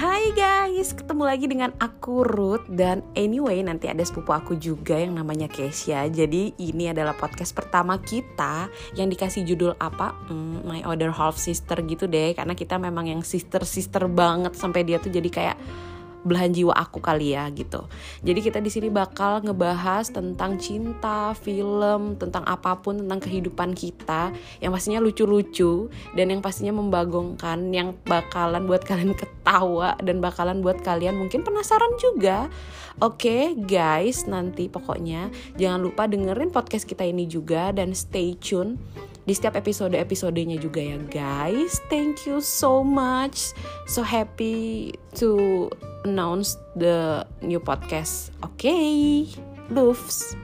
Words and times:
Hai 0.00 0.32
guys, 0.32 0.96
ketemu 0.96 1.28
lagi 1.28 1.44
dengan 1.44 1.76
aku 1.76 2.24
Ruth 2.24 2.64
dan 2.72 3.04
anyway 3.12 3.60
nanti 3.60 3.84
ada 3.84 4.00
sepupu 4.00 4.32
aku 4.32 4.56
juga 4.56 4.96
yang 4.96 5.12
namanya 5.12 5.44
Kesia. 5.44 6.08
Jadi 6.08 6.56
ini 6.56 6.88
adalah 6.88 7.12
podcast 7.12 7.52
pertama 7.52 8.00
kita 8.00 8.72
yang 8.96 9.12
dikasih 9.12 9.44
judul 9.44 9.76
apa? 9.76 10.16
Hmm, 10.32 10.64
My 10.64 10.80
Other 10.88 11.12
Half 11.12 11.36
Sister 11.36 11.84
gitu 11.84 12.08
deh, 12.08 12.32
karena 12.32 12.56
kita 12.56 12.80
memang 12.80 13.12
yang 13.12 13.20
sister-sister 13.20 14.08
banget 14.08 14.56
sampai 14.56 14.88
dia 14.88 14.96
tuh 14.96 15.12
jadi 15.12 15.28
kayak 15.28 15.56
belahan 16.24 16.52
jiwa 16.52 16.76
aku 16.76 17.00
kali 17.00 17.32
ya 17.32 17.48
gitu. 17.52 17.88
Jadi 18.20 18.40
kita 18.44 18.58
di 18.60 18.68
sini 18.68 18.88
bakal 18.92 19.40
ngebahas 19.40 20.12
tentang 20.12 20.60
cinta, 20.60 21.32
film, 21.36 22.16
tentang 22.20 22.44
apa 22.44 22.76
pun 22.80 23.00
tentang 23.00 23.20
kehidupan 23.20 23.72
kita 23.72 24.34
yang 24.60 24.72
pastinya 24.74 25.00
lucu-lucu 25.00 25.88
dan 26.14 26.26
yang 26.32 26.40
pastinya 26.44 26.76
membagongkan, 26.76 27.72
yang 27.72 27.96
bakalan 28.04 28.68
buat 28.68 28.84
kalian 28.84 29.16
ketawa 29.16 29.96
dan 30.04 30.20
bakalan 30.20 30.60
buat 30.60 30.80
kalian 30.84 31.16
mungkin 31.16 31.40
penasaran 31.40 31.92
juga. 31.96 32.52
Oke, 33.00 33.32
okay, 33.32 33.44
guys, 33.56 34.28
nanti 34.28 34.68
pokoknya 34.68 35.32
jangan 35.56 35.80
lupa 35.80 36.04
dengerin 36.04 36.52
podcast 36.52 36.84
kita 36.84 37.06
ini 37.08 37.24
juga 37.24 37.72
dan 37.72 37.96
stay 37.96 38.36
tune 38.36 38.76
di 39.24 39.32
setiap 39.36 39.56
episode-episodenya 39.56 40.58
juga 40.58 40.82
ya 40.82 40.98
guys. 41.08 41.80
Thank 41.86 42.26
you 42.26 42.42
so 42.42 42.82
much. 42.82 43.54
So 43.86 44.02
happy 44.02 44.96
to 45.22 45.70
announce 46.04 46.56
the 46.76 47.26
new 47.42 47.60
podcast. 47.60 48.30
Okay. 48.44 49.28
Loves. 49.70 50.36